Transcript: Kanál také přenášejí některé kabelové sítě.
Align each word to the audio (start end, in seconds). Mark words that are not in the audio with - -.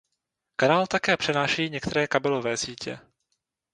Kanál 0.55 0.87
také 0.87 1.17
přenášejí 1.17 1.69
některé 1.69 2.07
kabelové 2.07 2.57
sítě. 2.57 2.99